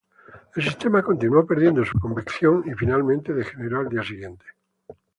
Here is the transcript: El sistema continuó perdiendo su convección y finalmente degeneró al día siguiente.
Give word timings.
El 0.55 0.63
sistema 0.63 1.03
continuó 1.03 1.45
perdiendo 1.45 1.85
su 1.85 1.95
convección 1.99 2.63
y 2.65 2.73
finalmente 2.73 3.33
degeneró 3.35 3.81
al 3.81 3.89
día 3.89 4.01
siguiente. 4.01 4.45